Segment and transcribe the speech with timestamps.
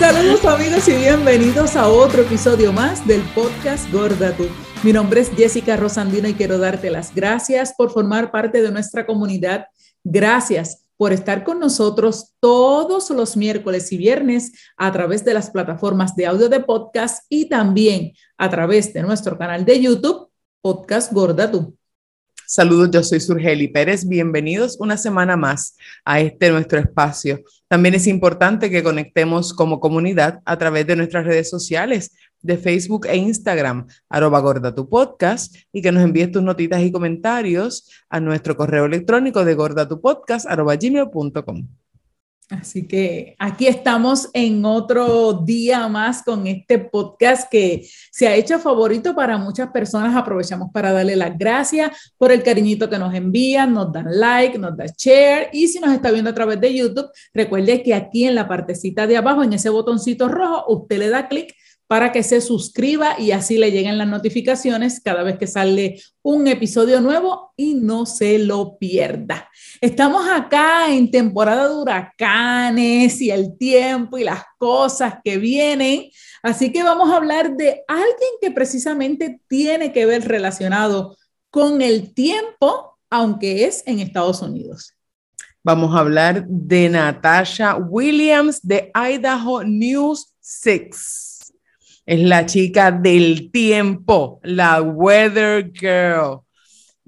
[0.00, 4.46] Saludos amigos y bienvenidos a otro episodio más del podcast Gorda Tú.
[4.82, 9.04] Mi nombre es Jessica Rosandino y quiero darte las gracias por formar parte de nuestra
[9.04, 9.66] comunidad.
[10.02, 16.16] Gracias por estar con nosotros todos los miércoles y viernes a través de las plataformas
[16.16, 20.30] de audio de podcast y también a través de nuestro canal de YouTube,
[20.62, 21.76] Podcast Gorda Tú.
[22.52, 24.08] Saludos, yo soy Surgeli Pérez.
[24.08, 27.44] Bienvenidos una semana más a este nuestro espacio.
[27.68, 32.10] También es importante que conectemos como comunidad a través de nuestras redes sociales
[32.42, 36.90] de Facebook e Instagram, arroba gorda tu podcast, y que nos envíes tus notitas y
[36.90, 41.68] comentarios a nuestro correo electrónico de gordatupodcast, arroba gmail.com.
[42.50, 48.58] Así que aquí estamos en otro día más con este podcast que se ha hecho
[48.58, 50.16] favorito para muchas personas.
[50.16, 54.76] Aprovechamos para darle las gracias por el cariñito que nos envían, nos dan like, nos
[54.76, 58.34] da share y si nos está viendo a través de YouTube, recuerde que aquí en
[58.34, 61.54] la partecita de abajo, en ese botoncito rojo, usted le da clic
[61.86, 66.46] para que se suscriba y así le lleguen las notificaciones cada vez que sale un
[66.46, 69.49] episodio nuevo y no se lo pierda.
[69.80, 76.10] Estamos acá en temporada de huracanes y el tiempo y las cosas que vienen,
[76.42, 81.16] así que vamos a hablar de alguien que precisamente tiene que ver relacionado
[81.50, 84.94] con el tiempo, aunque es en Estados Unidos.
[85.62, 91.30] Vamos a hablar de Natasha Williams de Idaho News 6
[92.10, 96.40] es la chica del tiempo, la Weather Girl.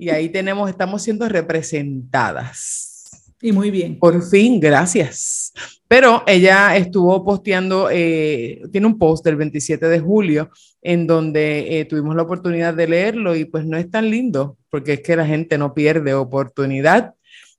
[0.02, 3.08] Y ahí tenemos, estamos siendo representadas.
[3.40, 4.00] Y muy bien.
[4.00, 5.52] Por fin, gracias.
[5.86, 10.50] Pero ella estuvo posteando, eh, tiene un post del 27 de julio
[10.82, 14.94] en donde eh, tuvimos la oportunidad de leerlo y pues no es tan lindo, porque
[14.94, 17.14] es que la gente no pierde oportunidad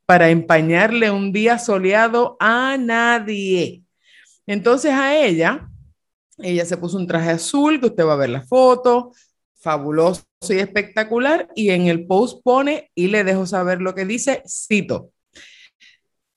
[0.06, 3.84] para empañarle un día soleado a nadie.
[4.46, 5.70] Entonces a ella
[6.40, 9.12] ella se puso un traje azul, que usted va a ver la foto,
[9.64, 14.44] fabuloso y espectacular, y en el post pone, y le dejo saber lo que dice,
[14.46, 15.12] cito,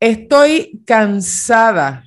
[0.00, 2.04] estoy cansada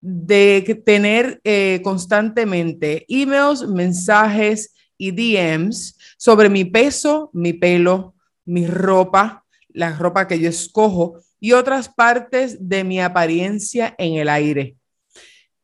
[0.00, 9.44] de tener eh, constantemente emails, mensajes y DMs sobre mi peso, mi pelo, mi ropa,
[9.68, 14.76] la ropa que yo escojo y otras partes de mi apariencia en el aire.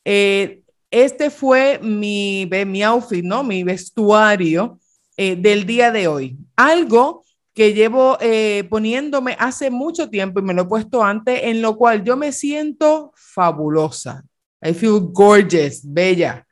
[0.05, 3.43] Eh, este fue mi, mi outfit, ¿no?
[3.43, 4.79] Mi vestuario
[5.21, 6.39] eh, del día de hoy.
[6.55, 11.61] Algo que llevo eh, poniéndome hace mucho tiempo y me lo he puesto antes, en
[11.61, 14.25] lo cual yo me siento fabulosa.
[14.63, 16.47] I feel gorgeous, bella.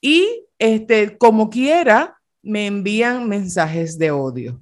[0.00, 4.60] Y este, como quiera, me envían mensajes de odio.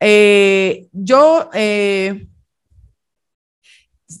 [0.00, 1.48] Eh, yo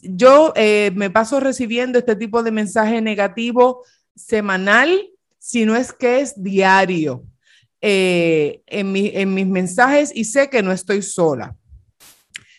[0.00, 0.54] yo
[0.94, 3.84] me paso recibiendo este tipo de mensaje negativo
[4.14, 5.10] semanal,
[5.40, 7.26] si no es que es diario
[7.82, 11.56] eh, en, en mis mensajes y sé que no estoy sola.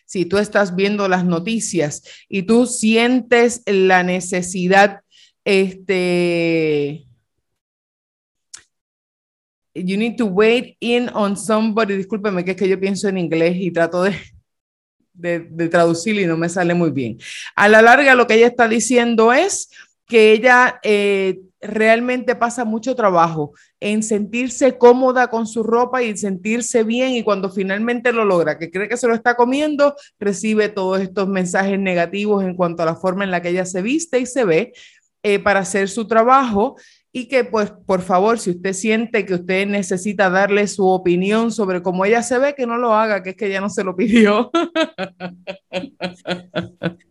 [0.06, 5.00] Si tú estás viendo las noticias y tú sientes la necesidad,
[5.46, 7.06] este,
[9.74, 13.56] you need to wait in on somebody, discúlpeme que es que yo pienso en inglés
[13.58, 14.16] y trato de,
[15.14, 17.18] de, traducir y no me sale muy bien.
[17.56, 19.70] A la larga, lo que ella está diciendo es
[20.14, 26.84] que ella eh, realmente pasa mucho trabajo en sentirse cómoda con su ropa y sentirse
[26.84, 31.02] bien y cuando finalmente lo logra, que cree que se lo está comiendo, recibe todos
[31.02, 34.28] estos mensajes negativos en cuanto a la forma en la que ella se viste y
[34.28, 34.74] se ve
[35.24, 36.76] eh, para hacer su trabajo
[37.12, 41.82] y que pues por favor, si usted siente que usted necesita darle su opinión sobre
[41.82, 43.96] cómo ella se ve, que no lo haga, que es que ella no se lo
[43.96, 44.52] pidió.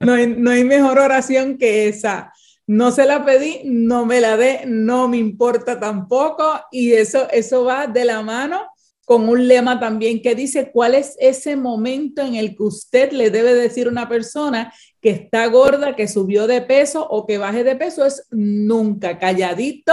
[0.01, 2.33] No hay, no hay mejor oración que esa.
[2.73, 6.43] No se la pedí, no me la dé, no me importa tampoco.
[6.71, 8.63] Y eso, eso va de la mano
[9.05, 13.29] con un lema también que dice cuál es ese momento en el que usted le
[13.29, 14.73] debe decir a una persona
[15.03, 19.93] que está gorda, que subió de peso o que baje de peso, es nunca calladito,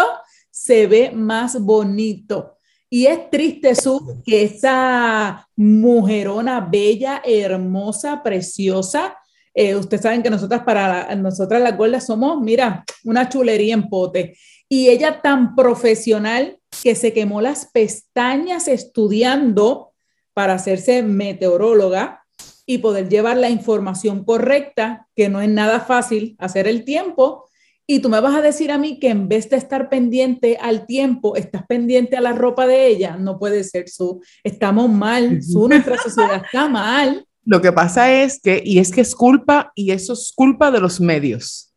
[0.49, 2.55] se ve más bonito.
[2.89, 9.17] Y es triste, Su, que esa mujerona bella, hermosa, preciosa,
[9.53, 14.37] eh, ustedes saben que nosotras para nosotras las gordas somos, mira, una chulería en pote.
[14.67, 19.93] Y ella tan profesional que se quemó las pestañas estudiando
[20.33, 22.23] para hacerse meteoróloga
[22.65, 27.49] y poder llevar la información correcta, que no es nada fácil hacer el tiempo.
[27.87, 30.85] Y tú me vas a decir a mí que en vez de estar pendiente al
[30.85, 33.17] tiempo, estás pendiente a la ropa de ella.
[33.17, 34.21] No puede ser, Su.
[34.43, 37.25] Estamos mal, Su, nuestra sociedad está mal.
[37.45, 40.79] Lo que pasa es que, y es que es culpa, y eso es culpa de
[40.79, 41.69] los medios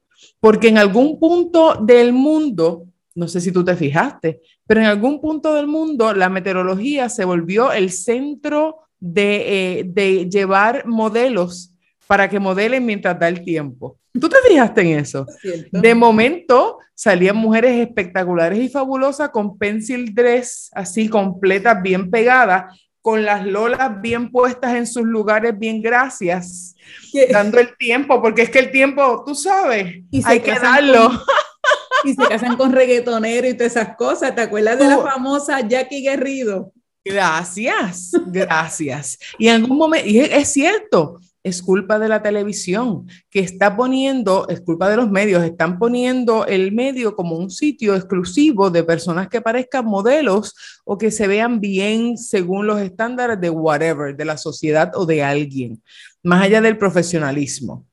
[0.43, 5.21] porque en algún punto del mundo, no sé si tú te fijaste, pero en algún
[5.21, 11.73] punto del mundo la meteorología se volvió el centro de, eh, de llevar modelos
[12.09, 14.01] para que modelen mientras da el tiempo.
[14.13, 15.27] ¿Tú te fijaste en eso?
[15.71, 23.25] De momento salían mujeres espectaculares y fabulosas con pencil dress así completas, bien pegadas, con
[23.25, 26.75] las lolas bien puestas en sus lugares, bien gracias,
[27.31, 31.11] dando el tiempo, porque es que el tiempo, tú sabes, hay que darlo.
[32.05, 34.35] y se casan con reggaetonero y todas esas cosas.
[34.35, 36.73] ¿Te acuerdas de la famosa Jackie Guerrido?
[37.05, 39.19] Gracias, gracias.
[39.39, 44.47] Y en algún momento, y es cierto, es culpa de la televisión, que está poniendo,
[44.49, 49.29] es culpa de los medios, están poniendo el medio como un sitio exclusivo de personas
[49.29, 50.55] que parezcan modelos
[50.85, 55.23] o que se vean bien según los estándares de whatever, de la sociedad o de
[55.23, 55.83] alguien,
[56.23, 57.87] más allá del profesionalismo.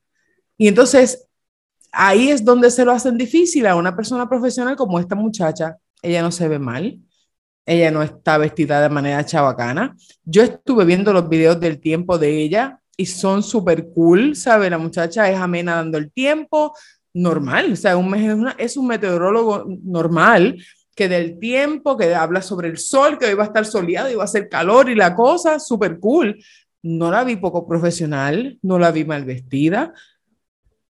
[0.56, 1.26] Y entonces,
[1.90, 5.76] ahí es donde se lo hacen difícil a una persona profesional como esta muchacha.
[6.02, 7.00] Ella no se ve mal,
[7.66, 9.96] ella no está vestida de manera chabacana.
[10.24, 14.70] Yo estuve viendo los videos del tiempo de ella y son súper cool, ¿sabes?
[14.70, 16.74] La muchacha es amena dando el tiempo,
[17.14, 20.62] normal, o sea, un, es un meteorólogo normal
[20.94, 24.16] que del tiempo, que habla sobre el sol, que hoy va a estar soleado y
[24.16, 26.44] va a hacer calor y la cosa, súper cool.
[26.82, 29.94] No la vi poco profesional, no la vi mal vestida,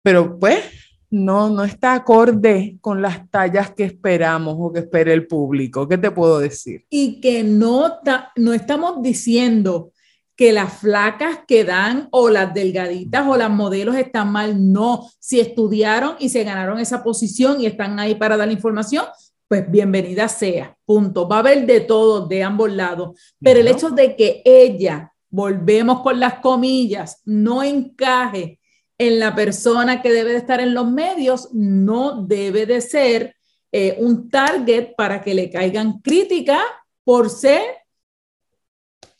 [0.02, 0.64] pero pues
[1.10, 5.86] no, no está acorde con las tallas que esperamos o que espera el público.
[5.86, 6.86] ¿Qué te puedo decir?
[6.90, 8.00] Y que no,
[8.34, 9.92] no estamos diciendo
[10.40, 14.72] que las flacas que dan o las delgaditas o las modelos están mal.
[14.72, 19.04] No, si estudiaron y se ganaron esa posición y están ahí para dar información,
[19.46, 20.78] pues bienvenida sea.
[20.86, 21.28] Punto.
[21.28, 23.20] Va a haber de todo, de ambos lados.
[23.38, 28.60] Pero el hecho de que ella, volvemos con las comillas, no encaje
[28.96, 33.36] en la persona que debe de estar en los medios, no debe de ser
[33.72, 36.62] eh, un target para que le caigan críticas
[37.04, 37.60] por ser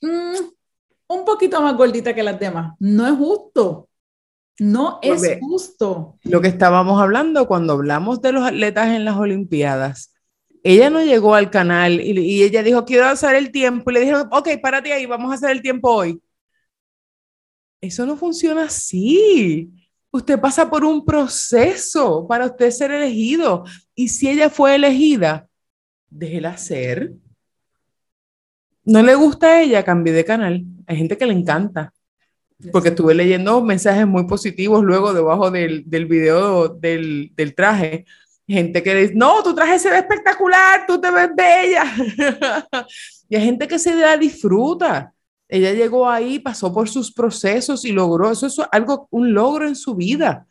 [0.01, 0.60] mm,
[1.11, 2.75] un poquito más gordita que las demás.
[2.79, 3.89] No es justo.
[4.61, 6.19] No es justo.
[6.23, 10.15] Lo que estábamos hablando cuando hablamos de los atletas en las Olimpiadas,
[10.63, 13.91] ella no llegó al canal y, ella dijo, quiero hacer el tiempo.
[13.91, 16.23] Y le dijeron, ok, párate ahí, vamos a hacer el tiempo hoy.
[17.81, 19.69] Eso no funciona así.
[20.13, 23.65] Usted pasa por un proceso para usted ser elegido.
[23.97, 25.49] Y si ella fue elegida,
[26.09, 27.15] déjela ser
[28.91, 30.65] no le gusta a ella, cambié de canal.
[30.87, 31.93] Hay gente que le encanta.
[32.73, 38.05] Porque estuve leyendo mensajes muy positivos luego debajo del, del video del, del traje.
[38.47, 41.85] Gente que dice, no, tu traje se ve espectacular, tú te ves bella.
[43.29, 45.15] y hay gente que se la disfruta.
[45.49, 49.77] Ella llegó ahí, pasó por sus procesos y logró, eso es algo, un logro en
[49.77, 50.47] su vida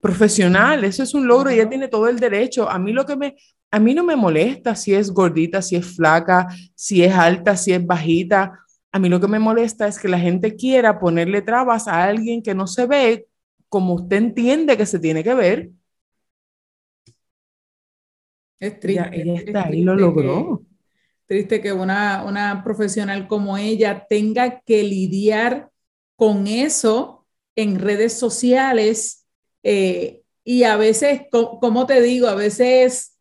[0.00, 2.68] profesional, eso es un logro y ella tiene todo el derecho.
[2.68, 3.36] A mí lo que me,
[3.72, 7.72] a mí no me molesta si es gordita, si es flaca, si es alta, si
[7.72, 8.60] es bajita.
[8.92, 12.42] A mí lo que me molesta es que la gente quiera ponerle trabas a alguien
[12.42, 13.26] que no se ve
[13.70, 15.70] como usted entiende que se tiene que ver.
[18.60, 19.08] Es triste.
[19.10, 20.62] ella está ahí, lo logró.
[21.24, 25.70] triste que una, una profesional como ella tenga que lidiar
[26.14, 29.26] con eso en redes sociales
[29.62, 33.11] eh, y a veces, como te digo, a veces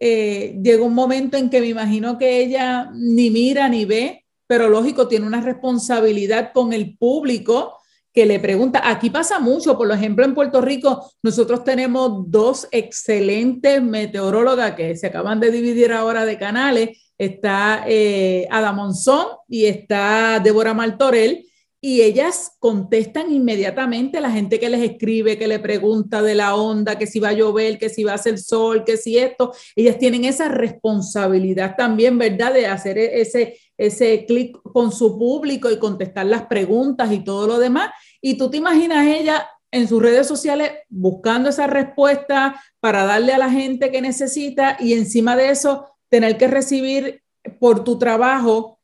[0.00, 4.68] eh, llega un momento en que me imagino que ella ni mira ni ve, pero
[4.68, 7.74] lógico, tiene una responsabilidad con el público
[8.12, 8.80] que le pregunta.
[8.84, 15.08] Aquí pasa mucho, por ejemplo, en Puerto Rico nosotros tenemos dos excelentes meteorólogas que se
[15.08, 17.12] acaban de dividir ahora de canales.
[17.18, 21.47] Está eh, Ada Monzón y está Débora Martorell
[21.80, 26.56] y ellas contestan inmediatamente a la gente que les escribe, que le pregunta de la
[26.56, 29.52] onda, que si va a llover, que si va a hacer sol, que si esto.
[29.76, 32.52] Ellas tienen esa responsabilidad también, ¿verdad?
[32.52, 37.46] De hacer e-, ese, ese clic con su público y contestar las preguntas y todo
[37.46, 37.90] lo demás.
[38.20, 43.38] Y tú te imaginas ella en sus redes sociales buscando esa respuesta para darle a
[43.38, 47.22] la gente que necesita y encima de eso tener que recibir
[47.60, 48.77] por tu trabajo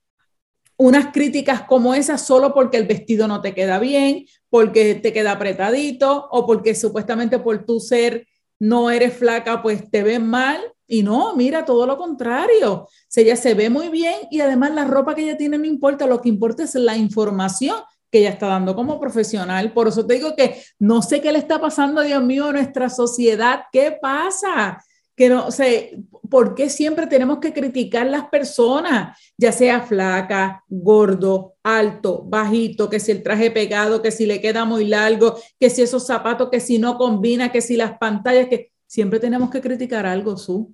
[0.77, 5.33] unas críticas como esas solo porque el vestido no te queda bien, porque te queda
[5.33, 8.27] apretadito o porque supuestamente por tu ser
[8.59, 10.61] no eres flaca, pues te ven mal.
[10.87, 12.89] Y no, mira, todo lo contrario.
[13.09, 16.07] Si ella se ve muy bien y además la ropa que ella tiene no importa,
[16.07, 17.77] lo que importa es la información
[18.11, 19.73] que ella está dando como profesional.
[19.73, 22.89] Por eso te digo que no sé qué le está pasando, Dios mío, a nuestra
[22.91, 23.63] sociedad.
[23.73, 24.79] ¿Qué pasa?
[25.17, 31.55] Que no sé, ¿por qué siempre tenemos que criticar las personas, ya sea flaca, gordo,
[31.63, 35.83] alto, bajito, que si el traje pegado, que si le queda muy largo, que si
[35.83, 40.07] esos zapatos, que si no combina, que si las pantallas, que siempre tenemos que criticar
[40.07, 40.73] algo, Su.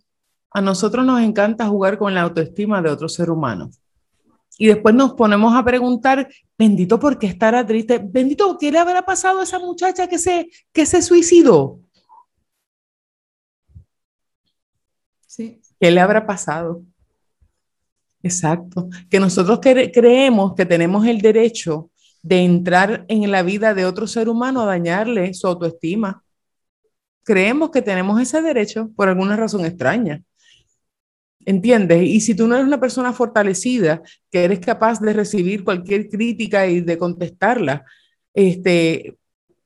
[0.53, 3.71] A nosotros nos encanta jugar con la autoestima de otro ser humano.
[4.59, 6.29] Y después nos ponemos a preguntar,
[6.59, 7.99] bendito, ¿por qué estará triste?
[8.03, 11.81] Bendito, ¿qué le habrá pasado a esa muchacha que se, que se suicidó?
[15.37, 16.83] ¿Qué le habrá pasado?
[18.23, 18.89] Exacto.
[19.09, 21.91] Que nosotros creemos que tenemos el derecho
[22.23, 26.23] de entrar en la vida de otro ser humano a dañarle su autoestima.
[27.23, 30.23] Creemos que tenemos ese derecho por alguna razón extraña.
[31.47, 32.03] ¿Entiendes?
[32.03, 36.67] Y si tú no eres una persona fortalecida, que eres capaz de recibir cualquier crítica
[36.67, 37.85] y de contestarla,
[38.35, 39.17] este,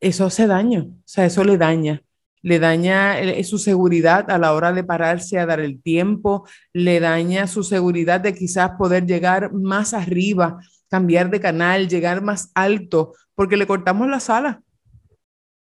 [0.01, 2.01] eso hace daño, o sea, eso le daña.
[2.45, 7.47] Le daña su seguridad a la hora de pararse a dar el tiempo, le daña
[7.47, 10.59] su seguridad de quizás poder llegar más arriba,
[10.91, 14.63] cambiar de canal, llegar más alto, porque le cortamos la sala.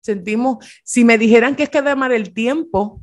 [0.01, 3.03] Sentimos, si me dijeran que es que amar el tiempo,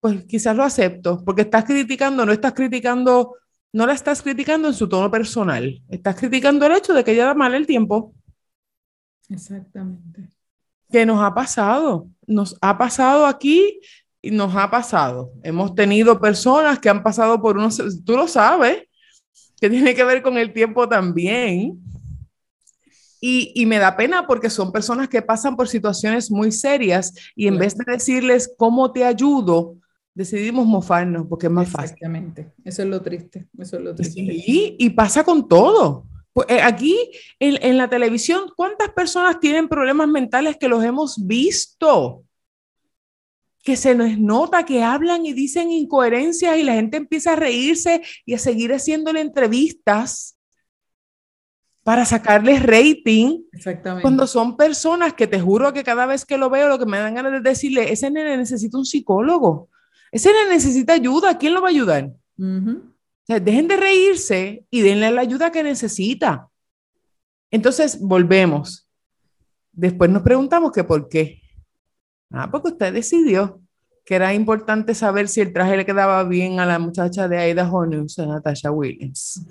[0.00, 3.36] pues quizás lo acepto, porque estás criticando, no estás criticando,
[3.74, 7.26] no la estás criticando en su tono personal, estás criticando el hecho de que ella
[7.26, 8.14] da mal el tiempo.
[9.28, 10.30] Exactamente.
[10.90, 12.08] ¿Qué nos ha pasado?
[12.26, 13.80] Nos ha pasado aquí
[14.22, 15.32] y nos ha pasado.
[15.42, 18.84] Hemos tenido personas que han pasado por unos, tú lo sabes,
[19.60, 21.80] que tiene que ver con el tiempo también.
[23.20, 27.48] Y, y, me da pena porque son personas que pasan por situaciones muy serias y
[27.48, 29.76] en vez de decirles cómo te ayudo,
[30.16, 31.92] decidimos mofarnos porque es más fácil.
[31.92, 34.20] Exactamente, eso es lo triste, eso es lo triste.
[34.20, 36.06] Sí, y pasa con todo.
[36.36, 36.94] Pues, eh, aquí
[37.40, 42.24] en, en, la televisión, ¿cuántas personas tienen problemas mentales que los hemos visto?
[43.64, 48.02] Que se nos nota que hablan y dicen incoherencias y la gente empieza a reírse
[48.26, 50.38] y a seguir haciéndole entrevistas
[51.82, 53.44] para sacarles rating.
[53.52, 54.02] Exactamente.
[54.02, 56.98] Cuando son personas que te juro que cada vez que lo veo, lo que me
[56.98, 59.70] dan ganas de decirle, ese nene necesita un psicólogo
[60.12, 61.38] ese necesita ayuda.
[61.38, 62.12] ¿Quién lo va a ayudar?
[63.28, 66.48] Dejen de reírse y denle la ayuda que necesita.
[67.50, 68.88] Entonces, volvemos.
[69.72, 71.42] Después nos preguntamos que por qué.
[72.30, 73.60] Ah, porque usted decidió
[74.04, 77.70] que era importante saber si el traje le quedaba bien a la muchacha de Aida
[77.70, 79.44] Honus, a Natasha Williams.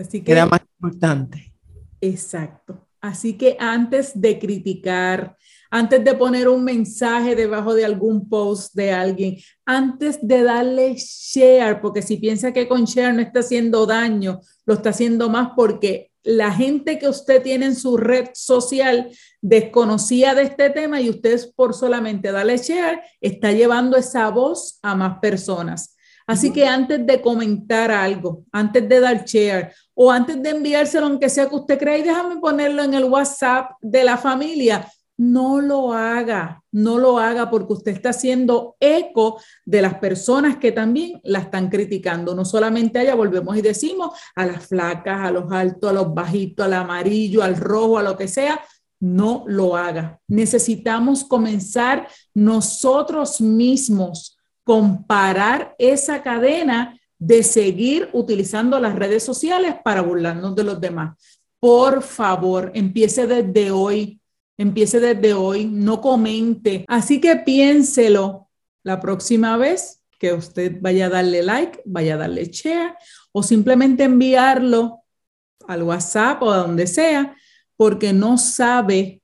[0.00, 1.52] Así que, era más importante.
[2.00, 2.88] Exacto.
[3.00, 5.36] Así que antes de criticar,
[5.70, 11.80] antes de poner un mensaje debajo de algún post de alguien, antes de darle share,
[11.80, 16.10] porque si piensa que con share no está haciendo daño, lo está haciendo más porque
[16.22, 19.10] la gente que usted tiene en su red social
[19.40, 24.94] desconocía de este tema y usted por solamente darle share está llevando esa voz a
[24.94, 25.96] más personas.
[26.26, 31.28] Así que antes de comentar algo, antes de dar share o antes de enviárselo, aunque
[31.28, 34.86] sea que usted crea, y déjame ponerlo en el WhatsApp de la familia,
[35.20, 40.72] no lo haga, no lo haga porque usted está haciendo eco de las personas que
[40.72, 42.34] también la están criticando.
[42.34, 46.14] No solamente a ella, volvemos y decimos a las flacas, a los altos, a los
[46.14, 48.62] bajitos, al amarillo, al rojo, a lo que sea,
[48.98, 50.18] no lo haga.
[50.26, 60.56] Necesitamos comenzar nosotros mismos, comparar esa cadena de seguir utilizando las redes sociales para burlarnos
[60.56, 61.18] de los demás.
[61.60, 64.19] Por favor, empiece desde hoy
[64.60, 66.84] Empiece desde hoy, no comente.
[66.86, 68.50] Así que piénselo
[68.82, 72.92] la próxima vez que usted vaya a darle like, vaya a darle share
[73.32, 74.98] o simplemente enviarlo
[75.66, 77.34] al WhatsApp o a donde sea,
[77.74, 79.22] porque no sabe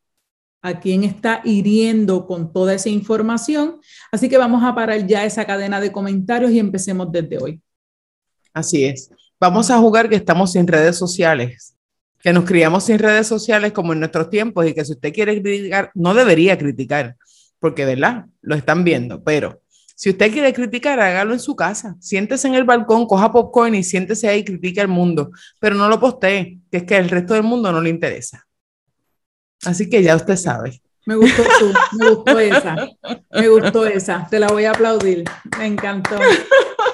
[0.62, 3.78] a quién está hiriendo con toda esa información.
[4.10, 7.60] Así que vamos a parar ya esa cadena de comentarios y empecemos desde hoy.
[8.54, 9.10] Así es.
[9.38, 11.75] Vamos a jugar que estamos sin redes sociales
[12.26, 15.40] que nos criamos sin redes sociales como en nuestros tiempos y que si usted quiere
[15.40, 17.14] criticar, no debería criticar,
[17.60, 18.24] porque, ¿verdad?
[18.42, 19.62] Lo están viendo, pero
[19.94, 21.94] si usted quiere criticar, hágalo en su casa.
[22.00, 25.30] Siéntese en el balcón, coja popcorn y siéntese ahí y critique al mundo,
[25.60, 28.44] pero no lo postee, que es que el resto del mundo no le interesa.
[29.64, 30.82] Así que ya usted sabe.
[31.06, 32.88] Me gustó tú, me gustó esa,
[33.30, 35.22] me gustó esa, te la voy a aplaudir,
[35.56, 36.18] me encantó.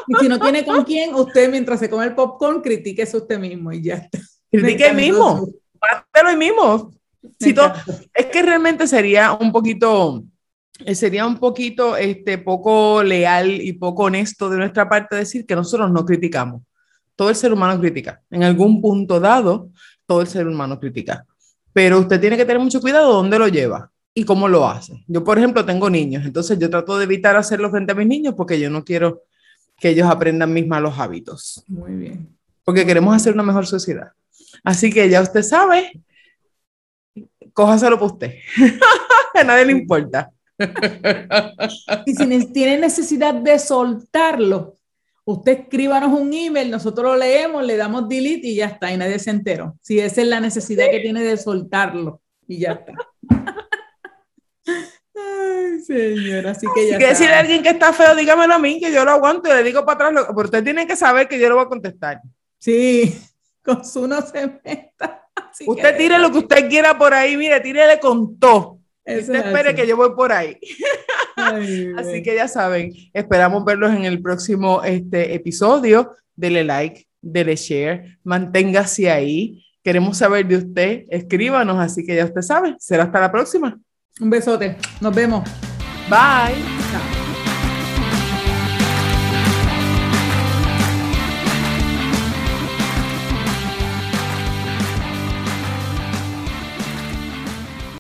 [0.08, 3.38] Y si no tiene con quién, usted mientras se come el popcorn, critique eso usted
[3.38, 4.18] mismo y ya está.
[4.52, 5.48] Critique el mismo,
[5.80, 6.92] pártelo el mismo.
[7.40, 10.22] es que realmente sería un poquito,
[10.84, 15.56] eh, sería un poquito este, poco leal y poco honesto de nuestra parte decir que
[15.56, 16.62] nosotros no criticamos.
[17.16, 18.20] Todo el ser humano critica.
[18.30, 19.70] En algún punto dado,
[20.06, 21.24] todo el ser humano critica.
[21.72, 25.02] Pero usted tiene que tener mucho cuidado dónde lo lleva y cómo lo hace.
[25.06, 28.34] Yo, por ejemplo, tengo niños, entonces yo trato de evitar hacerlo frente a mis niños
[28.36, 29.22] porque yo no quiero
[29.78, 31.64] que ellos aprendan mis malos hábitos.
[31.66, 32.36] Muy bien.
[32.64, 34.12] Porque queremos hacer una mejor sociedad.
[34.64, 35.92] Así que ya usted sabe,
[37.52, 38.34] cójaselo para usted.
[39.34, 40.30] a nadie le importa.
[42.06, 44.76] y si tiene necesidad de soltarlo,
[45.24, 49.18] usted escríbanos un email, nosotros lo leemos, le damos delete y ya está, y nadie
[49.18, 49.76] se enteró.
[49.80, 52.92] Si esa es la necesidad que tiene de soltarlo, y ya está.
[55.14, 56.98] Ay, señora, así que ya.
[56.98, 59.52] Si decirle a alguien que está feo, dígamelo a mí, que yo lo aguanto y
[59.56, 62.20] le digo para atrás, pero usted tiene que saber que yo lo voy a contestar.
[62.58, 63.14] Sí,
[63.64, 65.28] con su no se meta.
[65.66, 68.78] usted tire lo que usted quiera por ahí, mire, tírele con todo.
[69.04, 70.58] Usted espere que yo voy por ahí.
[71.96, 76.14] así que ya saben, esperamos verlos en el próximo este, episodio.
[76.36, 79.64] Dele like, dele share, manténgase ahí.
[79.82, 82.76] Queremos saber de usted, escríbanos, así que ya usted sabe.
[82.78, 83.78] Será hasta la próxima.
[84.20, 85.42] Un besote, nos vemos.
[86.08, 87.21] Bye.